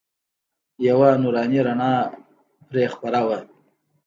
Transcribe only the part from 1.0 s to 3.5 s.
نوراني رڼا پرې خپره وه.